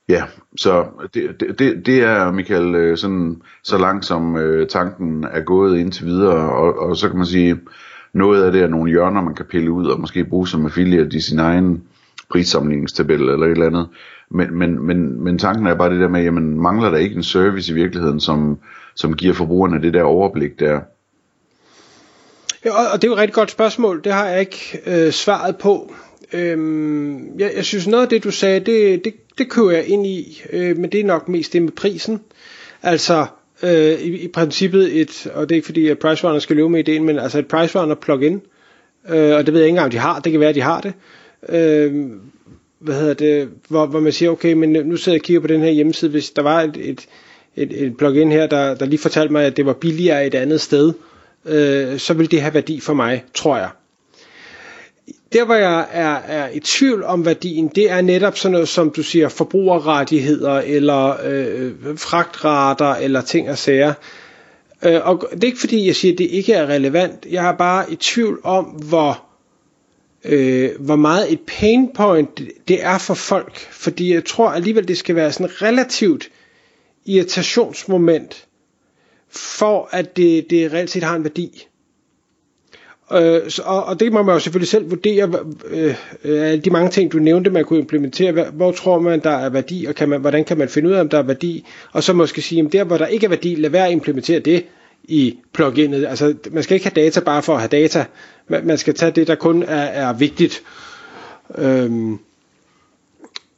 ja, 0.09 0.25
så 0.57 0.87
det, 1.15 1.41
det, 1.59 1.87
det 1.87 2.03
er, 2.03 2.33
Michael, 2.33 2.75
øh, 2.75 2.97
sådan, 2.97 3.43
så 3.65 3.79
langt 3.79 4.05
som 4.05 4.37
øh, 4.37 4.69
tanken 4.69 5.25
er 5.25 5.41
gået 5.41 5.79
indtil 5.79 6.07
videre, 6.07 6.53
og, 6.53 6.79
og 6.79 6.97
så 6.97 7.09
kan 7.09 7.17
man 7.17 7.27
sige, 7.27 7.61
noget 8.13 8.45
af 8.45 8.53
det 8.53 8.63
er 8.63 8.69
nogle 8.69 8.91
hjørner, 8.91 9.23
man 9.23 9.35
kan 9.35 9.47
pille 9.51 9.71
ud 9.71 9.87
og 9.87 10.01
måske 10.01 10.25
bruge 10.25 10.49
som 10.49 10.67
affiliate 10.67 11.17
i 11.17 11.21
sin 11.21 11.39
egen 11.39 11.83
prissamlingstabel 12.31 13.21
eller 13.21 13.47
et 13.47 13.51
eller 13.51 13.67
andet. 13.67 13.89
Men, 14.31 14.59
men, 14.59 14.87
men, 14.87 15.25
men 15.25 15.39
tanken 15.39 15.67
er 15.67 15.75
bare 15.75 15.91
det 15.91 16.01
der 16.01 16.09
med, 16.09 16.23
jamen 16.23 16.61
mangler 16.61 16.91
der 16.91 16.99
ikke 16.99 17.17
en 17.17 17.23
service 17.23 17.73
i 17.73 17.75
virkeligheden, 17.75 18.21
som, 18.21 18.59
som 18.95 19.15
giver 19.15 19.35
forbrugerne 19.35 19.83
det 19.83 19.95
der 19.95 20.03
overblik 20.03 20.61
der? 20.61 20.81
Ja, 22.65 22.71
og 22.93 23.03
det 23.03 23.05
er 23.05 23.09
jo 23.09 23.15
et 23.15 23.19
rigtig 23.19 23.35
godt 23.35 23.51
spørgsmål. 23.51 24.01
Det 24.05 24.13
har 24.13 24.27
jeg 24.27 24.41
ikke 24.41 24.81
øh, 24.87 25.13
svaret 25.13 25.57
på. 25.57 25.95
Øhm, 26.32 27.38
jeg, 27.38 27.52
jeg 27.56 27.64
synes 27.64 27.87
noget 27.87 28.02
af 28.02 28.08
det 28.08 28.25
du 28.25 28.31
sagde, 28.31 28.61
det, 28.61 29.05
det, 29.05 29.14
det 29.38 29.50
kører 29.50 29.70
jeg 29.70 29.87
ind 29.87 30.06
i, 30.06 30.43
øh, 30.52 30.76
men 30.76 30.93
det 30.93 31.00
er 31.00 31.05
nok 31.05 31.29
mest 31.29 31.52
det 31.52 31.62
med 31.62 31.73
prisen. 31.73 32.20
Altså, 32.82 33.26
øh, 33.62 34.00
i, 34.00 34.23
i 34.23 34.29
princippet 34.29 35.00
et, 35.00 35.26
og 35.34 35.49
det 35.49 35.55
er 35.55 35.56
ikke 35.56 35.67
fordi, 35.67 35.88
at 35.88 35.99
Pricerunner 35.99 36.38
skal 36.38 36.56
løbe 36.56 36.69
med 36.69 36.81
ideen, 36.81 37.05
men 37.05 37.19
altså 37.19 37.38
et 37.38 37.49
Pricerunner 37.49 37.94
plugin, 37.94 38.40
øh, 39.08 39.34
og 39.34 39.46
det 39.46 39.55
ved 39.55 39.61
jeg 39.61 39.67
ikke 39.67 39.69
engang, 39.69 39.84
om 39.84 39.90
de 39.90 39.99
har, 39.99 40.20
det 40.20 40.32
kan 40.32 40.40
være, 40.40 40.49
at 40.49 40.55
de 40.55 40.61
har 40.61 40.81
det, 40.81 40.93
øh, 41.49 42.11
hvad 42.79 42.94
hedder 42.94 43.14
det, 43.14 43.49
hvor, 43.69 43.87
hvor 43.87 44.00
man 44.00 44.12
siger, 44.12 44.31
okay, 44.31 44.52
men 44.52 44.73
nu 44.73 44.96
sidder 44.96 45.17
jeg 45.17 45.20
og 45.20 45.25
kigger 45.25 45.40
på 45.40 45.46
den 45.46 45.61
her 45.61 45.70
hjemmeside, 45.70 46.11
hvis 46.11 46.31
der 46.31 46.43
var 46.43 46.61
et, 46.61 46.76
et, 46.81 47.06
et, 47.56 47.84
et 47.84 47.96
plugin 47.96 48.32
her, 48.32 48.46
der, 48.46 48.75
der 48.75 48.87
lige 48.87 48.99
fortalte 48.99 49.32
mig, 49.32 49.44
at 49.44 49.56
det 49.56 49.67
var 49.67 49.73
billigere 49.73 50.26
et 50.26 50.34
andet 50.34 50.61
sted, 50.61 50.93
øh, 51.46 51.99
så 51.99 52.14
ville 52.14 52.29
det 52.29 52.40
have 52.40 52.55
værdi 52.55 52.81
for 52.81 52.94
mig, 52.94 53.25
tror 53.34 53.56
jeg 53.56 53.69
der 55.32 55.44
hvor 55.44 55.55
jeg 55.55 55.87
er, 55.93 56.14
er 56.14 56.50
i 56.50 56.61
tvivl 56.61 57.05
om 57.05 57.25
værdien, 57.26 57.69
det 57.69 57.90
er 57.90 58.00
netop 58.00 58.38
sådan 58.38 58.52
noget 58.52 58.69
som 58.69 58.90
du 58.90 59.02
siger 59.02 59.29
forbrugerrettigheder 59.29 60.61
eller 60.61 61.17
øh, 61.25 61.99
fragtrater 61.99 62.94
eller 62.94 63.20
ting 63.20 63.50
og 63.50 63.58
sager. 63.58 63.93
Øh, 64.82 65.06
og 65.06 65.29
det 65.32 65.44
er 65.44 65.49
ikke 65.49 65.61
fordi 65.61 65.87
jeg 65.87 65.96
siger 65.96 66.14
at 66.14 66.19
det 66.19 66.31
ikke 66.31 66.52
er 66.52 66.67
relevant. 66.67 67.26
Jeg 67.31 67.49
er 67.49 67.56
bare 67.56 67.93
i 67.93 67.96
tvivl 67.96 68.40
om 68.44 68.64
hvor 68.64 69.25
øh, 70.25 70.70
hvor 70.81 70.96
meget 70.96 71.32
et 71.32 71.40
pain 71.46 71.93
point 71.94 72.40
det 72.69 72.84
er 72.84 72.99
for 72.99 73.14
folk, 73.14 73.58
fordi 73.70 74.14
jeg 74.14 74.25
tror 74.25 74.49
alligevel 74.50 74.88
det 74.88 74.99
skal 74.99 75.17
være 75.17 75.32
sådan 75.32 75.62
relativt 75.62 76.29
irritationsmoment 77.06 78.46
for 79.31 79.88
at 79.90 80.17
det, 80.17 80.50
det 80.50 80.73
reelt 80.73 80.90
set 80.90 81.02
har 81.02 81.17
en 81.17 81.25
værdi. 81.25 81.67
Øh, 83.14 83.50
og, 83.64 83.85
og 83.85 84.00
det 84.00 84.12
må 84.12 84.23
man 84.23 84.35
jo 84.35 84.38
selvfølgelig 84.38 84.69
selv 84.69 84.91
vurdere, 84.91 85.31
øh, 85.70 85.94
øh, 86.25 86.43
alle 86.43 86.60
de 86.60 86.70
mange 86.70 86.91
ting, 86.91 87.13
du 87.13 87.19
nævnte, 87.19 87.51
man 87.51 87.65
kunne 87.65 87.79
implementere. 87.79 88.32
Hvor, 88.32 88.44
hvor 88.44 88.72
tror 88.72 88.98
man, 88.98 89.20
der 89.20 89.31
er 89.31 89.48
værdi, 89.48 89.84
og 89.89 89.94
kan 89.94 90.08
man, 90.08 90.20
hvordan 90.20 90.44
kan 90.44 90.58
man 90.58 90.69
finde 90.69 90.89
ud 90.89 90.94
af, 90.94 91.01
om 91.01 91.08
der 91.08 91.19
er 91.19 91.22
værdi? 91.22 91.67
Og 91.93 92.03
så 92.03 92.13
måske 92.13 92.43
sige, 92.43 92.65
at 92.67 92.72
der, 92.72 92.84
hvor 92.84 92.98
der 92.98 93.06
ikke 93.06 93.25
er 93.25 93.29
værdi, 93.31 93.55
lad 93.55 93.70
være 93.70 93.87
at 93.87 93.93
implementere 93.93 94.39
det 94.41 94.65
i 95.05 95.39
pluginet. 95.53 96.06
Altså, 96.06 96.34
man 96.51 96.63
skal 96.63 96.75
ikke 96.75 96.87
have 96.87 97.05
data 97.05 97.20
bare 97.20 97.43
for 97.43 97.55
at 97.55 97.60
have 97.60 97.69
data. 97.69 98.05
Man, 98.48 98.67
man 98.67 98.79
skal 98.79 98.94
tage 98.94 99.13
det, 99.13 99.27
der 99.27 99.34
kun 99.34 99.63
er, 99.63 99.82
er 99.82 100.13
vigtigt. 100.13 100.63
Øhm, 101.58 102.19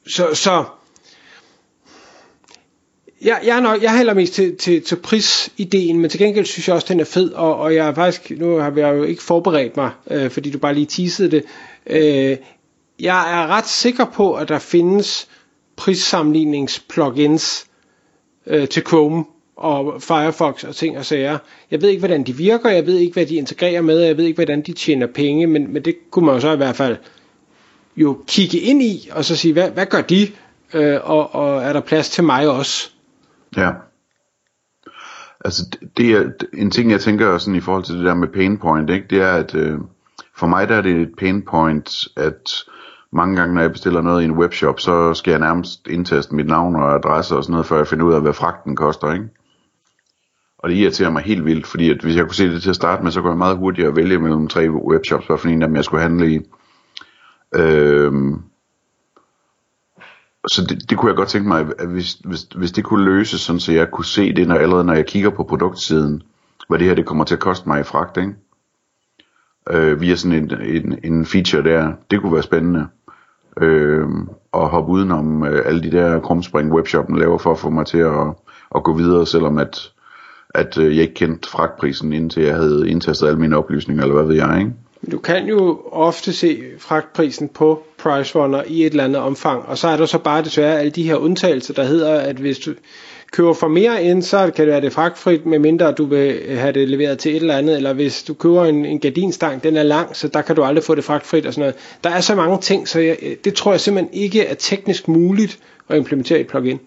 så, 0.07 0.33
så 0.33 0.63
jeg, 3.25 3.39
jeg, 3.45 3.57
er 3.57 3.61
nok, 3.61 3.83
jeg 3.83 3.97
hælder 3.97 4.13
mest 4.13 4.33
til, 4.33 4.55
til, 4.55 4.81
til 4.81 4.95
prisideen, 4.95 5.99
men 5.99 6.09
til 6.09 6.19
gengæld 6.19 6.45
synes 6.45 6.67
jeg 6.67 6.75
også, 6.75 6.87
den 6.89 6.99
er 6.99 7.05
fed, 7.05 7.31
og, 7.31 7.55
og 7.55 7.75
jeg 7.75 7.87
er 7.87 7.93
faktisk, 7.93 8.31
nu 8.39 8.57
har 8.57 8.73
jeg 8.75 8.95
jo 8.95 9.03
ikke 9.03 9.23
forberedt 9.23 9.77
mig, 9.77 9.91
øh, 10.11 10.29
fordi 10.29 10.51
du 10.51 10.57
bare 10.57 10.73
lige 10.73 10.85
teasede 10.85 11.31
det. 11.31 11.43
Øh, 11.87 12.37
jeg 12.99 13.41
er 13.41 13.47
ret 13.47 13.67
sikker 13.67 14.05
på, 14.05 14.33
at 14.33 14.49
der 14.49 14.59
findes 14.59 15.27
prissammenligningsplugins 15.75 17.65
øh, 18.47 18.67
til 18.67 18.83
Chrome 18.87 19.23
og 19.55 20.01
Firefox 20.01 20.63
og 20.63 20.75
ting 20.75 20.97
og 20.97 21.05
sager. 21.05 21.37
Jeg 21.71 21.81
ved 21.81 21.89
ikke, 21.89 21.99
hvordan 21.99 22.23
de 22.23 22.37
virker, 22.37 22.69
jeg 22.69 22.85
ved 22.85 22.97
ikke, 22.97 23.13
hvad 23.13 23.25
de 23.25 23.35
integrerer 23.35 23.81
med, 23.81 23.99
jeg 23.99 24.17
ved 24.17 24.25
ikke, 24.25 24.37
hvordan 24.37 24.61
de 24.61 24.73
tjener 24.73 25.07
penge, 25.07 25.47
men, 25.47 25.73
men 25.73 25.85
det 25.85 25.95
kunne 26.11 26.25
man 26.25 26.35
jo 26.35 26.41
så 26.41 26.53
i 26.53 26.57
hvert 26.57 26.75
fald 26.75 26.97
jo 27.97 28.17
kigge 28.27 28.59
ind 28.59 28.81
i, 28.81 29.09
og 29.11 29.25
så 29.25 29.35
sige, 29.35 29.53
hvad, 29.53 29.69
hvad 29.69 29.85
gør 29.85 30.01
de, 30.01 30.27
øh, 30.73 30.99
og, 31.03 31.35
og 31.35 31.63
er 31.63 31.73
der 31.73 31.81
plads 31.81 32.09
til 32.09 32.23
mig 32.23 32.49
også? 32.49 32.94
Ja. 33.57 33.71
Altså 35.45 35.77
det 35.97 36.11
er 36.11 36.31
en 36.53 36.71
ting 36.71 36.91
jeg 36.91 37.01
tænker 37.01 37.37
sådan 37.37 37.55
i 37.55 37.61
forhold 37.61 37.83
til 37.83 37.95
det 37.95 38.05
der 38.05 38.13
med 38.13 38.27
pain 38.27 38.57
point, 38.57 38.89
ikke? 38.89 39.07
det 39.09 39.21
er 39.21 39.31
at 39.31 39.55
øh, 39.55 39.79
for 40.35 40.47
mig 40.47 40.69
der 40.69 40.75
er 40.75 40.81
det 40.81 41.01
et 41.01 41.11
pain 41.17 41.41
point 41.41 42.07
at 42.17 42.65
mange 43.11 43.35
gange 43.35 43.55
når 43.55 43.61
jeg 43.61 43.71
bestiller 43.71 44.01
noget 44.01 44.21
i 44.21 44.25
en 44.25 44.37
webshop, 44.37 44.79
så 44.79 45.13
skal 45.13 45.31
jeg 45.31 45.39
nærmest 45.39 45.87
indtaste 45.87 46.35
mit 46.35 46.47
navn 46.47 46.75
og 46.75 46.95
adresse 46.95 47.35
og 47.35 47.43
sådan 47.43 47.51
noget, 47.51 47.65
før 47.65 47.77
jeg 47.77 47.87
finder 47.87 48.05
ud 48.05 48.13
af 48.13 48.21
hvad 48.21 48.33
fragten 48.33 48.75
koster, 48.75 49.13
ikke? 49.13 49.29
Og 50.57 50.69
det 50.69 50.75
irriterer 50.75 51.09
mig 51.09 51.23
helt 51.23 51.45
vildt, 51.45 51.67
fordi 51.67 51.89
at 51.89 52.01
hvis 52.01 52.15
jeg 52.15 52.25
kunne 52.25 52.35
se 52.35 52.51
det 52.51 52.61
til 52.61 52.69
at 52.69 52.75
starte 52.75 53.03
med, 53.03 53.11
så 53.11 53.21
går 53.21 53.29
jeg 53.29 53.37
meget 53.37 53.57
hurtigere 53.57 53.89
at 53.89 53.95
vælge 53.95 54.19
mellem 54.19 54.47
tre 54.47 54.71
webshops, 54.71 55.27
hvad 55.27 55.37
for 55.37 55.47
en 55.47 55.61
af 55.61 55.67
dem 55.67 55.75
jeg 55.75 55.85
skulle 55.85 56.01
handle 56.01 56.33
i. 56.33 56.39
Øhm, 57.55 58.41
så 60.47 60.65
det, 60.69 60.89
det 60.89 60.97
kunne 60.97 61.09
jeg 61.09 61.15
godt 61.15 61.29
tænke 61.29 61.47
mig, 61.47 61.65
at 61.79 61.87
hvis, 61.87 62.13
hvis, 62.13 62.47
hvis 62.55 62.71
det 62.71 62.83
kunne 62.83 63.05
løses, 63.05 63.41
sådan 63.41 63.59
så 63.59 63.71
jeg 63.73 63.91
kunne 63.91 64.05
se 64.05 64.33
det 64.33 64.47
når, 64.47 64.55
allerede, 64.55 64.83
når 64.83 64.93
jeg 64.93 65.05
kigger 65.05 65.29
på 65.29 65.43
produktsiden, 65.43 66.23
hvad 66.69 66.79
det 66.79 66.87
her 66.87 66.95
det 66.95 67.05
kommer 67.05 67.23
til 67.23 67.35
at 67.35 67.39
koste 67.39 67.69
mig 67.69 67.79
i 67.79 67.83
fragt, 67.83 68.17
ikke? 68.17 68.35
Øh, 69.69 70.01
via 70.01 70.15
sådan 70.15 70.43
en, 70.43 70.51
en, 70.61 70.99
en 71.03 71.25
feature 71.25 71.63
der, 71.63 71.93
det 72.11 72.21
kunne 72.21 72.33
være 72.33 72.43
spændende. 72.43 72.87
Øh, 73.61 74.07
og 74.51 74.69
hoppe 74.69 74.91
udenom 74.91 75.43
øh, 75.43 75.61
alle 75.65 75.83
de 75.83 75.91
der 75.91 76.19
krumspring 76.19 76.73
webshoppen 76.73 77.19
laver 77.19 77.37
for 77.37 77.51
at 77.51 77.59
få 77.59 77.69
mig 77.69 77.85
til 77.85 77.97
at, 77.97 78.33
at 78.75 78.83
gå 78.83 78.93
videre, 78.93 79.25
selvom 79.27 79.57
at, 79.57 79.91
at 80.55 80.77
øh, 80.77 80.95
jeg 80.95 81.01
ikke 81.01 81.13
kendte 81.13 81.49
fragtprisen, 81.49 82.13
indtil 82.13 82.43
jeg 82.43 82.55
havde 82.55 82.89
indtastet 82.89 83.27
alle 83.27 83.39
mine 83.39 83.57
oplysninger, 83.57 84.03
eller 84.03 84.15
hvad 84.15 84.25
ved 84.25 84.35
jeg, 84.35 84.59
ikke? 84.59 84.73
Du 85.11 85.17
kan 85.17 85.47
jo 85.47 85.81
ofte 85.91 86.33
se 86.33 86.63
fragtprisen 86.79 87.49
på 87.49 87.83
PriceRunner 87.97 88.63
i 88.67 88.85
et 88.85 88.89
eller 88.91 89.03
andet 89.03 89.21
omfang, 89.21 89.65
og 89.65 89.77
så 89.77 89.87
er 89.87 89.97
der 89.97 90.05
så 90.05 90.17
bare 90.17 90.43
desværre 90.43 90.79
alle 90.79 90.91
de 90.91 91.03
her 91.03 91.15
undtagelser, 91.15 91.73
der 91.73 91.83
hedder, 91.83 92.19
at 92.19 92.35
hvis 92.35 92.59
du 92.59 92.73
køber 93.31 93.53
for 93.53 93.67
mere 93.67 94.03
end, 94.03 94.21
så 94.21 94.51
kan 94.55 94.65
det 94.65 94.71
være 94.71 94.81
det 94.81 94.93
fragtfrit, 94.93 95.45
medmindre 95.45 95.91
du 95.91 96.05
vil 96.05 96.41
have 96.49 96.73
det 96.73 96.89
leveret 96.89 97.19
til 97.19 97.31
et 97.31 97.41
eller 97.41 97.57
andet, 97.57 97.77
eller 97.77 97.93
hvis 97.93 98.23
du 98.23 98.33
køber 98.33 98.65
en, 98.65 98.85
en 98.85 98.99
gardinstang, 98.99 99.63
den 99.63 99.77
er 99.77 99.83
lang, 99.83 100.15
så 100.15 100.27
der 100.27 100.41
kan 100.41 100.55
du 100.55 100.63
aldrig 100.63 100.83
få 100.83 100.95
det 100.95 101.03
fragtfrit 101.03 101.45
og 101.45 101.53
sådan 101.53 101.61
noget. 101.61 101.75
Der 102.03 102.09
er 102.09 102.21
så 102.21 102.35
mange 102.35 102.57
ting, 102.57 102.87
så 102.87 102.99
jeg, 102.99 103.17
det 103.43 103.53
tror 103.53 103.71
jeg 103.71 103.79
simpelthen 103.79 104.13
ikke 104.13 104.45
er 104.45 104.53
teknisk 104.53 105.07
muligt 105.07 105.59
at 105.89 105.97
implementere 105.97 106.37
i 106.37 106.41
et 106.41 106.47
plugin. 106.47 106.79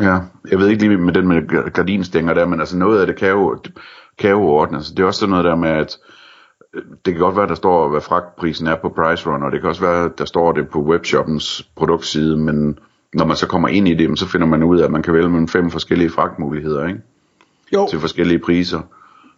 Ja, 0.00 0.18
jeg 0.50 0.58
ved 0.58 0.68
ikke 0.68 0.88
lige 0.88 0.98
med 0.98 1.12
den 1.12 1.28
med 1.28 1.70
gardinstænger 1.72 2.34
der, 2.34 2.46
men 2.46 2.60
altså 2.60 2.76
noget 2.76 3.00
af 3.00 3.06
det 3.06 3.16
kan 3.16 3.28
jo, 3.28 3.58
kan 4.18 4.30
jo 4.30 4.42
ordnes. 4.42 4.78
Altså, 4.78 4.92
det 4.96 5.02
er 5.02 5.06
også 5.06 5.20
sådan 5.20 5.30
noget 5.30 5.44
der 5.44 5.56
med, 5.56 5.70
at 5.70 5.96
det 6.74 7.14
kan 7.14 7.18
godt 7.18 7.36
være, 7.36 7.46
der 7.46 7.54
står, 7.54 7.88
hvad 7.88 8.00
fragtprisen 8.00 8.66
er 8.66 8.76
på 8.76 8.88
PriceRunner, 8.88 9.46
og 9.46 9.52
det 9.52 9.60
kan 9.60 9.68
også 9.68 9.80
være, 9.80 10.10
der 10.18 10.24
står 10.24 10.52
det 10.52 10.68
på 10.68 10.82
webshoppens 10.82 11.68
produktside, 11.76 12.36
men 12.36 12.78
når 13.14 13.24
man 13.24 13.36
så 13.36 13.46
kommer 13.46 13.68
ind 13.68 13.88
i 13.88 13.94
det, 13.94 14.18
så 14.18 14.26
finder 14.26 14.46
man 14.46 14.62
ud 14.62 14.78
af, 14.78 14.84
at 14.84 14.90
man 14.90 15.02
kan 15.02 15.14
vælge 15.14 15.28
mellem 15.28 15.48
fem 15.48 15.70
forskellige 15.70 16.10
fragtmuligheder, 16.10 16.86
ikke? 16.86 17.00
Jo. 17.72 17.86
Til 17.90 18.00
forskellige 18.00 18.38
priser. 18.38 18.80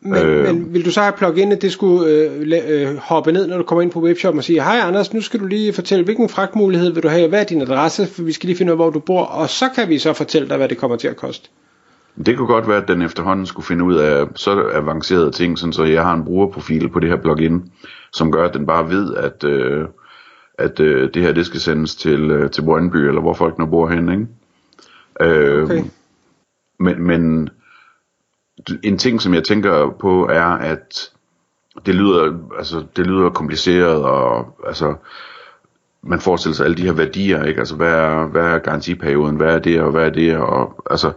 Men, 0.00 0.26
øh, 0.26 0.44
men 0.44 0.74
vil 0.74 0.84
du 0.84 0.90
så 0.90 1.00
have 1.00 1.12
plug 1.12 1.38
at 1.38 1.62
det 1.62 1.72
skulle 1.72 2.10
øh, 2.10 2.52
øh, 2.68 2.96
hoppe 2.96 3.32
ned, 3.32 3.46
når 3.46 3.56
du 3.56 3.62
kommer 3.62 3.82
ind 3.82 3.90
på 3.90 4.00
webshop 4.00 4.36
og 4.36 4.44
sige, 4.44 4.62
hej 4.62 4.78
Anders, 4.78 5.14
nu 5.14 5.20
skal 5.20 5.40
du 5.40 5.46
lige 5.46 5.72
fortælle, 5.72 6.04
hvilken 6.04 6.28
fragtmulighed 6.28 6.92
vil 6.92 7.02
du 7.02 7.08
have, 7.08 7.28
hvad 7.28 7.40
er 7.40 7.44
din 7.44 7.62
adresse, 7.62 8.06
for 8.06 8.22
vi 8.22 8.32
skal 8.32 8.46
lige 8.46 8.56
finde 8.56 8.72
ud 8.72 8.74
af, 8.74 8.78
hvor 8.78 8.90
du 8.90 8.98
bor, 8.98 9.24
og 9.24 9.48
så 9.48 9.68
kan 9.74 9.88
vi 9.88 9.98
så 9.98 10.12
fortælle 10.12 10.48
dig, 10.48 10.56
hvad 10.56 10.68
det 10.68 10.78
kommer 10.78 10.96
til 10.96 11.08
at 11.08 11.16
koste. 11.16 11.48
Det 12.26 12.36
kunne 12.36 12.46
godt 12.46 12.68
være, 12.68 12.82
at 12.82 12.88
den 12.88 13.02
efterhånden 13.02 13.46
skulle 13.46 13.66
finde 13.66 13.84
ud 13.84 13.94
af 13.94 14.26
så 14.34 14.70
avancerede 14.72 15.30
ting, 15.30 15.58
sådan 15.58 15.72
så 15.72 15.84
jeg 15.84 16.02
har 16.02 16.14
en 16.14 16.24
brugerprofil 16.24 16.88
på 16.88 17.00
det 17.00 17.08
her 17.08 17.16
plugin, 17.16 17.72
som 18.12 18.32
gør, 18.32 18.44
at 18.44 18.54
den 18.54 18.66
bare 18.66 18.88
ved, 18.88 19.14
at, 19.14 19.44
øh, 19.44 19.88
at 20.58 20.80
øh, 20.80 21.14
det 21.14 21.22
her 21.22 21.32
det 21.32 21.46
skal 21.46 21.60
sendes 21.60 21.96
til, 21.96 22.30
øh, 22.30 22.50
til 22.50 22.62
Brøndby, 22.62 22.96
eller 22.96 23.20
hvor 23.20 23.34
folk 23.34 23.58
nu 23.58 23.66
bor 23.66 23.88
henne. 23.88 24.12
Ikke? 24.12 24.26
Øh, 25.20 25.64
okay. 25.64 25.84
Men, 26.78 27.02
men 27.02 27.50
en 28.82 28.98
ting, 28.98 29.20
som 29.20 29.34
jeg 29.34 29.44
tænker 29.44 29.96
på, 30.00 30.28
er, 30.28 30.44
at 30.44 31.10
det 31.86 31.94
lyder, 31.94 32.38
altså, 32.58 32.84
det 32.96 33.06
lyder 33.06 33.30
kompliceret, 33.30 34.04
og 34.04 34.58
altså, 34.66 34.94
man 36.02 36.20
forestiller 36.20 36.54
sig 36.54 36.64
alle 36.64 36.76
de 36.76 36.82
her 36.82 36.92
værdier, 36.92 37.44
ikke? 37.44 37.58
Altså, 37.58 37.76
hvad 37.76 37.92
er, 37.92 38.26
hvad 38.26 38.44
er 38.44 38.58
garantiperioden, 38.58 39.36
hvad 39.36 39.54
er 39.54 39.58
det, 39.58 39.80
og 39.80 39.90
hvad 39.90 40.06
er 40.06 40.10
det, 40.10 40.36
og 40.36 40.84
altså, 40.90 41.12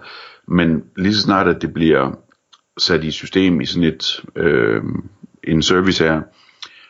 men 0.47 0.83
lige 0.97 1.15
så 1.15 1.21
snart, 1.21 1.47
at 1.47 1.61
det 1.61 1.73
bliver 1.73 2.11
sat 2.77 3.03
i 3.03 3.11
system 3.11 3.61
i 3.61 3.65
sådan 3.65 3.83
et, 3.83 4.23
øh, 4.35 4.83
en 5.43 5.61
service 5.61 6.03
her, 6.03 6.21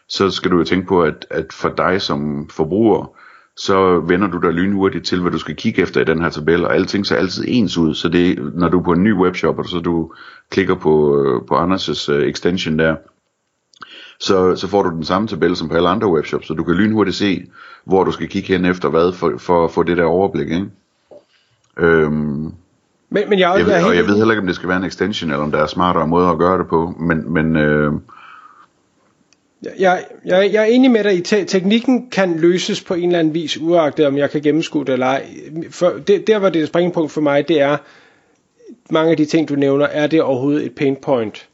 så 0.08 0.30
skal 0.30 0.52
du 0.52 0.58
jo 0.58 0.64
tænke 0.64 0.88
på, 0.88 1.02
at, 1.04 1.26
at 1.30 1.54
for 1.54 1.70
dig 1.70 2.02
som 2.02 2.50
forbruger, 2.50 3.16
så 3.58 4.00
vender 4.00 4.28
du 4.28 4.38
dig 4.38 4.54
lynhurtigt 4.54 5.06
til, 5.06 5.22
hvad 5.22 5.32
du 5.32 5.38
skal 5.38 5.56
kigge 5.56 5.82
efter 5.82 6.02
i 6.02 6.04
den 6.04 6.22
her 6.22 6.30
tabel, 6.30 6.66
og 6.66 6.76
alting 6.76 7.06
ser 7.06 7.16
altid 7.16 7.46
ens 7.48 7.78
ud, 7.78 7.94
så 7.94 8.10
det, 8.10 8.54
når 8.56 8.70
du 8.70 8.80
er 8.80 8.84
på 8.84 8.92
en 8.92 9.04
ny 9.04 9.14
webshop, 9.14 9.60
og 9.60 9.66
så 9.66 9.80
du 9.80 10.14
klikker 10.50 10.76
på, 10.76 11.46
på 11.48 11.56
Anders' 11.56 12.12
extension 12.12 12.80
der, 12.80 12.96
så, 14.20 14.56
så 14.56 14.68
får 14.68 14.84
du 14.84 14.90
den 14.90 15.04
samme 15.04 15.28
tabel 15.28 15.56
som 15.56 15.70
på 15.70 15.76
alle 15.76 15.90
andre 15.90 16.08
webshops, 16.08 16.48
så 16.48 16.54
du 16.54 16.64
kan 16.64 16.76
lynhurtigt 16.76 17.18
se, 17.18 17.46
hvor 17.86 18.04
du 18.04 18.12
skal 18.12 18.28
kigge 18.28 18.48
hen 18.48 18.66
efter 18.66 18.90
hvad, 18.90 19.14
for, 19.14 19.38
for 19.38 19.66
at 19.66 19.72
få 19.72 19.84
det 19.84 19.98
der 19.98 20.04
overblik, 20.04 20.52
ikke? 20.52 20.70
Øhm, 21.78 22.54
men, 23.10 23.30
men 23.30 23.40
jeg, 23.40 23.56
jeg, 23.58 23.66
ved, 23.66 23.74
jeg, 23.74 23.86
og 23.86 23.96
jeg 23.96 24.08
ved 24.08 24.18
heller 24.18 24.32
ikke, 24.32 24.42
om 24.42 24.48
det 24.48 24.56
skal 24.56 24.70
være 24.70 24.78
en 24.78 24.84
extension, 24.84 25.32
eller 25.32 25.44
om 25.44 25.52
der 25.52 25.60
er 25.60 25.68
smartere 25.68 26.08
måder 26.08 26.30
at 26.30 26.38
gøre 26.38 26.58
det 26.58 26.68
på, 26.68 26.94
men, 27.00 27.34
men 27.34 27.56
øh, 27.56 27.94
jeg, 29.80 30.06
jeg, 30.26 30.50
jeg 30.54 30.62
er 30.62 30.66
enig 30.66 30.92
med 30.92 31.04
dig 31.04 31.18
i, 31.18 31.22
te- 31.22 31.46
teknikken 31.46 32.10
kan 32.10 32.40
løses 32.40 32.84
på 32.84 32.94
en 32.94 33.10
eller 33.10 33.20
anden 33.20 33.34
vis, 33.34 33.58
uagtet 33.58 34.08
om 34.08 34.18
jeg 34.18 34.32
kan 34.32 34.42
gennemskue 34.42 34.86
det 34.86 34.94
eller 34.94 35.06
ej. 35.06 35.26
For 35.72 35.94
det, 36.08 36.28
der 36.28 36.38
var 36.38 36.50
det 36.50 36.68
springpunkt 36.68 37.12
for 37.12 37.22
mig, 37.22 37.48
det 37.48 37.62
er, 37.62 37.78
mange 38.90 39.12
af 39.12 39.18
de 39.18 39.26
ting 39.26 39.50
du 39.50 39.56
nævner, 39.56 39.86
er 39.86 40.08
det 40.08 40.22
overhovedet 40.22 40.66
et 40.66 40.76
pain 40.76 40.96
point? 40.96 41.48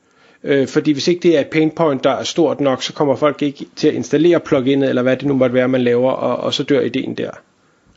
Øh, 0.43 0.67
fordi 0.67 0.91
hvis 0.91 1.07
ikke 1.07 1.21
det 1.23 1.37
er 1.37 1.41
et 1.41 1.47
pain 1.47 1.71
point, 1.71 2.03
der 2.03 2.11
er 2.11 2.23
stort 2.23 2.61
nok, 2.61 2.83
så 2.83 2.93
kommer 2.93 3.15
folk 3.15 3.41
ikke 3.41 3.65
til 3.75 3.87
at 3.87 3.93
installere 3.93 4.39
pluginet, 4.39 4.89
eller 4.89 5.01
hvad 5.01 5.17
det 5.17 5.27
nu 5.27 5.33
måtte 5.33 5.53
være, 5.53 5.67
man 5.67 5.81
laver, 5.81 6.11
og, 6.11 6.37
og 6.37 6.53
så 6.53 6.63
dør 6.63 6.81
ideen 6.81 7.15
der. 7.15 7.31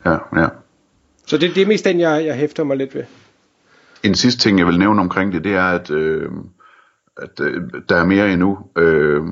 Ja, 0.05 0.41
ja. 0.41 0.47
Så 1.25 1.37
det, 1.37 1.55
det 1.55 1.61
er 1.61 1.67
mest 1.67 1.85
den, 1.85 1.99
jeg, 1.99 2.25
jeg 2.25 2.35
hæfter 2.35 2.63
mig 2.63 2.77
lidt 2.77 2.95
ved. 2.95 3.03
En 4.03 4.15
sidste 4.15 4.41
ting, 4.41 4.59
jeg 4.59 4.67
vil 4.67 4.79
nævne 4.79 5.01
omkring 5.01 5.33
det, 5.33 5.43
det 5.43 5.55
er, 5.55 5.65
at, 5.65 5.91
øh, 5.91 6.29
at 7.17 7.39
øh, 7.41 7.61
der 7.89 7.95
er 7.95 8.05
mere 8.05 8.33
endnu. 8.33 8.57
Øh, 8.77 9.23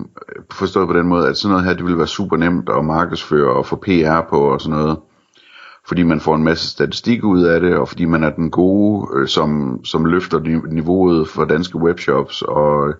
forstået 0.51 0.87
på 0.87 0.93
den 0.93 1.07
måde, 1.07 1.27
at 1.27 1.37
sådan 1.37 1.51
noget 1.51 1.65
her, 1.65 1.73
det 1.73 1.83
ville 1.83 1.97
være 1.97 2.07
super 2.07 2.37
nemt 2.37 2.69
at 2.69 2.85
markedsføre 2.85 3.53
og 3.53 3.65
få 3.65 3.75
PR 3.75 4.21
på 4.29 4.39
og 4.39 4.61
sådan 4.61 4.79
noget. 4.79 4.97
Fordi 5.87 6.03
man 6.03 6.19
får 6.19 6.35
en 6.35 6.43
masse 6.43 6.69
statistik 6.69 7.23
ud 7.23 7.43
af 7.43 7.59
det, 7.59 7.77
og 7.77 7.87
fordi 7.87 8.05
man 8.05 8.23
er 8.23 8.29
den 8.29 8.51
gode, 8.51 9.07
øh, 9.15 9.27
som, 9.27 9.79
som 9.85 10.05
løfter 10.05 10.39
niveauet 10.69 11.27
for 11.27 11.45
danske 11.45 11.77
webshops, 11.77 12.41
og, 12.41 12.93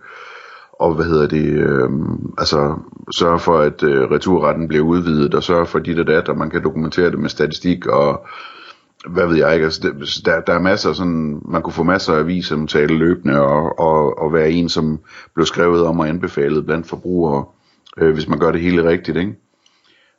og 0.79 0.93
hvad 0.93 1.05
hedder 1.05 1.27
det, 1.27 1.46
øh, 1.46 1.89
altså 2.38 2.75
sørger 3.15 3.38
for, 3.38 3.58
at 3.58 3.84
øh, 3.84 4.12
returretten 4.12 4.67
bliver 4.67 4.84
udvidet, 4.84 5.36
og 5.36 5.43
sørger 5.43 5.65
for 5.65 5.79
dit 5.79 6.00
og 6.00 6.08
dat, 6.08 6.29
og 6.29 6.38
man 6.38 6.50
kan 6.50 6.63
dokumentere 6.63 7.12
det 7.12 7.20
med 7.20 7.29
statistik, 7.29 7.88
og 7.88 8.27
hvad 9.10 9.27
ved 9.27 9.38
jeg 9.38 9.53
ikke, 9.53 9.65
altså 9.65 9.81
det, 9.83 10.25
der, 10.25 10.41
der 10.41 10.53
er 10.53 10.60
masser 10.60 10.93
sådan, 10.93 11.41
man 11.45 11.62
kunne 11.62 11.74
få 11.74 11.83
masser 11.83 12.13
af 12.13 12.19
aviser 12.19 12.65
tale 12.65 12.98
løbende, 12.98 13.41
og, 13.41 13.79
og, 13.79 14.19
og 14.19 14.33
være 14.33 14.51
en, 14.51 14.69
som 14.69 15.00
blev 15.33 15.45
skrevet 15.45 15.86
om 15.86 16.00
og 16.00 16.10
anbefalet 16.10 16.65
blandt 16.65 16.88
forbrugere, 16.88 17.45
øh, 17.98 18.13
hvis 18.13 18.27
man 18.27 18.39
gør 18.39 18.51
det 18.51 18.62
hele 18.62 18.89
rigtigt, 18.89 19.17
ikke? 19.17 19.36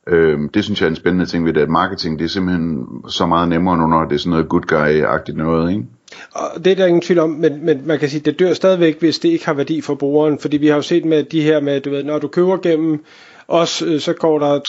Øh, 0.07 0.39
det 0.53 0.63
synes 0.63 0.81
jeg 0.81 0.87
er 0.87 0.89
en 0.89 0.95
spændende 0.95 1.25
ting 1.25 1.45
ved 1.45 1.53
det, 1.53 1.61
at 1.61 1.69
marketing, 1.69 2.19
det 2.19 2.25
er 2.25 2.29
simpelthen 2.29 2.87
så 3.07 3.25
meget 3.25 3.49
nemmere 3.49 3.77
nu, 3.77 3.87
når 3.87 4.05
det 4.05 4.15
er 4.15 4.19
sådan 4.19 4.29
noget 4.29 4.49
good 4.49 4.71
guy-agtigt 4.71 5.37
noget, 5.37 5.71
ikke? 5.71 5.85
Og 6.31 6.65
det 6.65 6.71
er 6.71 6.75
der 6.75 6.85
ingen 6.85 7.01
tvivl 7.01 7.19
om, 7.19 7.29
men, 7.29 7.65
men 7.65 7.87
man 7.87 7.99
kan 7.99 8.09
sige, 8.09 8.19
det 8.19 8.39
dør 8.39 8.53
stadigvæk, 8.53 8.99
hvis 8.99 9.19
det 9.19 9.29
ikke 9.29 9.45
har 9.45 9.53
værdi 9.53 9.81
for 9.81 9.95
brugeren, 9.95 10.39
fordi 10.39 10.57
vi 10.57 10.67
har 10.67 10.75
jo 10.75 10.81
set 10.81 11.05
med 11.05 11.23
de 11.23 11.41
her 11.41 11.61
med, 11.61 11.81
du 11.81 11.89
ved, 11.89 12.03
når 12.03 12.19
du 12.19 12.27
køber 12.27 12.57
gennem 12.57 13.03
også 13.47 13.85
øh, 13.85 13.99
så 13.99 14.13
går 14.13 14.39
der 14.39 14.59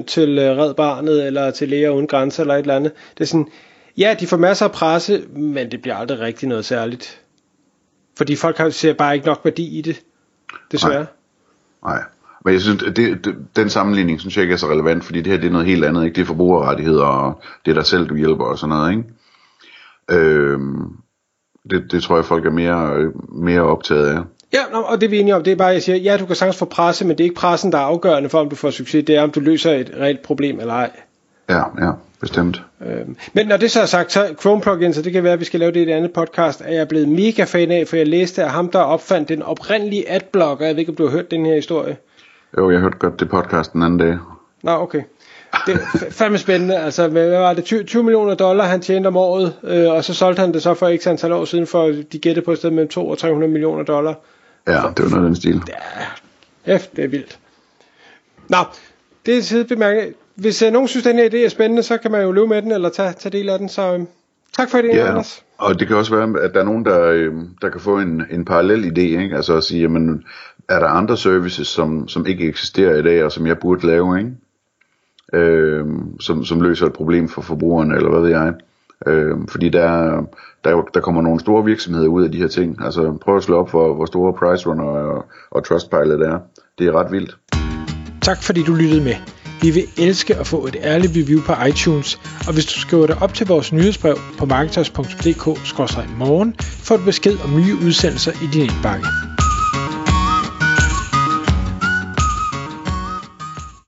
3% 0.00 0.04
til 0.04 0.38
øh, 0.38 0.58
Red 0.58 0.74
Barnet, 0.74 1.26
eller 1.26 1.50
til 1.50 1.68
Læger 1.68 1.90
Uden 1.90 2.06
Grænser, 2.06 2.42
eller 2.42 2.54
et 2.54 2.60
eller 2.60 2.76
andet. 2.76 2.92
Det 3.18 3.24
er 3.24 3.28
sådan, 3.28 3.48
ja, 3.98 4.16
de 4.20 4.26
får 4.26 4.36
masser 4.36 4.66
af 4.66 4.72
presse, 4.72 5.24
men 5.32 5.70
det 5.70 5.82
bliver 5.82 5.96
aldrig 5.96 6.18
rigtig 6.18 6.48
noget 6.48 6.64
særligt. 6.64 7.20
Fordi 8.16 8.36
folk 8.36 8.56
har, 8.56 8.70
ser 8.70 8.92
bare 8.92 9.14
ikke 9.14 9.26
nok 9.26 9.40
værdi 9.44 9.78
i 9.78 9.80
det, 9.80 10.02
desværre. 10.72 11.06
Nej. 11.84 11.94
Nej. 11.94 12.02
Men 12.44 12.54
jeg 12.54 12.60
synes, 12.60 12.82
det, 12.82 12.96
det, 12.96 13.36
den 13.56 13.70
sammenligning 13.70 14.20
synes 14.20 14.36
jeg 14.36 14.42
ikke 14.42 14.52
er 14.52 14.58
så 14.58 14.70
relevant, 14.70 15.04
fordi 15.04 15.22
det 15.22 15.32
her 15.32 15.40
det 15.40 15.46
er 15.46 15.52
noget 15.52 15.66
helt 15.66 15.84
andet, 15.84 16.04
ikke? 16.04 16.14
Det 16.14 16.20
er 16.20 16.26
forbrugerrettigheder, 16.26 17.04
og 17.04 17.42
det 17.64 17.70
er 17.70 17.74
dig 17.74 17.86
selv, 17.86 18.08
du 18.08 18.16
hjælper 18.16 18.44
og 18.44 18.58
sådan 18.58 18.76
noget, 18.76 18.90
ikke? 18.90 19.04
Øhm, 20.10 20.96
det, 21.70 21.92
det 21.92 22.02
tror 22.02 22.16
jeg, 22.16 22.24
folk 22.24 22.46
er 22.46 22.50
mere, 22.50 22.94
øh, 22.96 23.32
mere 23.34 23.62
optaget 23.62 24.06
af. 24.06 24.22
Ja, 24.52 24.78
og 24.78 25.00
det 25.00 25.06
er 25.06 25.10
vi 25.10 25.18
enige 25.18 25.34
om. 25.34 25.44
Det 25.44 25.50
er 25.50 25.56
bare, 25.56 25.68
jeg 25.68 25.82
siger, 25.82 25.96
ja, 25.96 26.16
du 26.16 26.26
kan 26.26 26.36
sagtens 26.36 26.56
få 26.56 26.64
presse, 26.64 27.04
men 27.04 27.18
det 27.18 27.24
er 27.24 27.28
ikke 27.28 27.36
pressen, 27.36 27.72
der 27.72 27.78
er 27.78 27.82
afgørende 27.82 28.28
for, 28.28 28.40
om 28.40 28.48
du 28.48 28.56
får 28.56 28.70
succes. 28.70 29.04
Det 29.04 29.16
er, 29.16 29.22
om 29.22 29.30
du 29.30 29.40
løser 29.40 29.72
et 29.72 29.92
reelt 30.00 30.22
problem 30.22 30.60
eller 30.60 30.74
ej. 30.74 30.90
Ja, 31.48 31.86
ja, 31.86 31.90
bestemt. 32.20 32.62
Øhm, 32.86 33.16
men 33.32 33.46
når 33.46 33.56
det 33.56 33.70
så 33.70 33.80
er 33.80 33.86
sagt, 33.86 34.12
så 34.12 34.34
Chrome 34.40 34.62
plugins, 34.62 34.96
så 34.96 35.02
det 35.02 35.12
kan 35.12 35.24
være, 35.24 35.32
at 35.32 35.40
vi 35.40 35.44
skal 35.44 35.60
lave 35.60 35.72
det 35.72 35.80
i 35.80 35.82
et 35.82 35.94
andet 35.94 36.12
podcast, 36.12 36.62
er 36.64 36.74
jeg 36.74 36.88
blevet 36.88 37.08
mega 37.08 37.44
fan 37.44 37.70
af, 37.70 37.88
for 37.88 37.96
jeg 37.96 38.06
læste 38.06 38.44
af 38.44 38.50
ham, 38.50 38.68
der 38.68 38.78
opfandt 38.78 39.28
den 39.28 39.42
oprindelige 39.42 40.10
adblocker. 40.10 40.66
Jeg 40.66 40.74
ved 40.74 40.80
ikke, 40.80 40.92
om 40.92 40.96
du 40.96 41.04
har 41.04 41.10
hørt 41.10 41.30
den 41.30 41.46
her 41.46 41.54
historie. 41.54 41.96
Jo, 42.58 42.70
jeg 42.70 42.80
hørte 42.80 42.98
godt 42.98 43.20
det 43.20 43.28
podcast 43.28 43.72
den 43.72 43.82
anden 43.82 43.98
dag. 43.98 44.18
Nå, 44.62 44.70
okay. 44.70 45.02
Det 45.66 45.74
er 45.74 46.10
fandme 46.10 46.38
spændende. 46.38 46.76
Altså, 46.76 47.08
hvad 47.08 47.30
var 47.30 47.54
det? 47.54 47.64
20, 47.64 47.84
20 47.84 48.02
millioner 48.02 48.34
dollar, 48.34 48.64
han 48.64 48.80
tjente 48.80 49.06
om 49.06 49.16
året, 49.16 49.54
øh, 49.64 49.90
og 49.90 50.04
så 50.04 50.14
solgte 50.14 50.40
han 50.40 50.52
det 50.52 50.62
så 50.62 50.74
for 50.74 50.88
ikke 50.88 51.04
så 51.04 51.10
antal 51.10 51.32
år 51.32 51.44
siden, 51.44 51.66
for 51.66 51.92
de 52.12 52.18
gættede 52.18 52.44
på 52.44 52.52
et 52.52 52.58
sted 52.58 52.70
mellem 52.70 52.88
2 52.88 53.08
og 53.08 53.18
300 53.18 53.52
millioner 53.52 53.84
dollar. 53.84 54.14
Ja, 54.66 54.82
det 54.96 55.04
var 55.04 55.10
noget 55.10 55.22
af 55.22 55.28
den 55.28 55.36
stil. 55.36 55.62
Ja, 56.66 56.78
det 56.96 57.04
er 57.04 57.08
vildt. 57.08 57.38
Nå, 58.48 58.56
det 59.26 59.38
er 59.38 59.42
sidebemærket. 59.42 60.14
Hvis 60.34 60.62
uh, 60.62 60.72
nogen 60.72 60.88
synes, 60.88 61.04
den 61.04 61.16
her 61.16 61.30
idé 61.30 61.36
er 61.36 61.48
spændende, 61.48 61.82
så 61.82 61.98
kan 61.98 62.10
man 62.10 62.22
jo 62.22 62.32
løbe 62.32 62.46
med 62.46 62.62
den, 62.62 62.72
eller 62.72 62.88
tage, 62.88 63.12
tage 63.12 63.38
del 63.38 63.48
af 63.48 63.58
den. 63.58 63.68
Så 63.68 63.94
um, 63.94 64.08
tak 64.56 64.70
for 64.70 64.78
det, 64.78 64.88
ja, 64.88 65.10
Anders. 65.10 65.44
og 65.58 65.80
det 65.80 65.88
kan 65.88 65.96
også 65.96 66.16
være, 66.16 66.42
at 66.42 66.54
der 66.54 66.60
er 66.60 66.64
nogen, 66.64 66.84
der, 66.84 67.02
øh, 67.02 67.34
der 67.62 67.68
kan 67.68 67.80
få 67.80 67.98
en, 67.98 68.22
en 68.30 68.44
parallel 68.44 68.84
idé. 68.84 69.22
Ikke? 69.22 69.36
Altså 69.36 69.56
at 69.56 69.64
sige, 69.64 69.80
jamen, 69.80 70.24
er 70.68 70.78
der 70.78 70.86
andre 70.86 71.16
services, 71.16 71.68
som, 71.68 72.08
som 72.08 72.26
ikke 72.26 72.48
eksisterer 72.48 72.98
i 72.98 73.02
dag, 73.02 73.24
og 73.24 73.32
som 73.32 73.46
jeg 73.46 73.58
burde 73.58 73.86
lave? 73.86 74.18
Ikke? 74.18 74.30
øh, 75.32 75.86
som, 76.20 76.44
som 76.44 76.60
løser 76.60 76.86
et 76.86 76.92
problem 76.92 77.28
for 77.28 77.42
forbrugeren, 77.42 77.92
eller 77.92 78.10
hvad 78.10 78.20
ved 78.20 78.30
jeg. 78.30 78.54
Øh, 79.06 79.36
fordi 79.48 79.68
der, 79.68 80.22
der, 80.64 80.82
der 80.94 81.00
kommer 81.00 81.22
nogle 81.22 81.40
store 81.40 81.64
virksomheder 81.64 82.08
ud 82.08 82.24
af 82.24 82.32
de 82.32 82.38
her 82.38 82.48
ting. 82.48 82.84
Altså 82.84 83.18
prøv 83.24 83.36
at 83.36 83.42
slå 83.42 83.58
op, 83.58 83.70
hvor, 83.70 83.94
hvor 83.94 84.06
store 84.06 84.32
PriceRunner 84.32 84.84
og, 84.84 85.24
og 85.50 85.64
Trustpilot 85.64 86.20
er. 86.20 86.38
Det 86.78 86.86
er 86.86 86.92
ret 86.92 87.12
vildt. 87.12 87.36
Tak 88.22 88.42
fordi 88.42 88.62
du 88.62 88.74
lyttede 88.74 89.04
med. 89.04 89.14
Vi 89.62 89.70
vil 89.70 89.84
elske 89.98 90.36
at 90.36 90.46
få 90.46 90.66
et 90.66 90.76
ærligt 90.82 91.12
review 91.16 91.40
på 91.46 91.52
iTunes, 91.68 92.20
og 92.46 92.54
hvis 92.54 92.66
du 92.66 92.80
skriver 92.80 93.06
dig 93.06 93.22
op 93.22 93.34
til 93.34 93.46
vores 93.46 93.72
nyhedsbrev 93.72 94.16
på 94.38 94.46
marketers.dk-morgen, 94.46 96.54
får 96.58 96.96
du 96.96 97.04
besked 97.04 97.38
om 97.44 97.50
nye 97.50 97.76
udsendelser 97.86 98.32
i 98.32 98.46
din 98.52 98.62
indbakke. 98.62 99.31